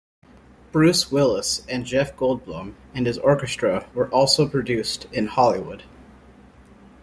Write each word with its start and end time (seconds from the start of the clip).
Bruce 0.71 1.11
Willis 1.11 1.63
and 1.69 1.85
Jeff 1.85 2.15
Goldblum 2.17 2.73
and 2.95 3.05
his 3.05 3.19
orchestra 3.19 3.87
were 3.93 4.09
also 4.09 4.47
produced 4.47 5.05
in 5.13 5.27
Hollywood. 5.27 5.83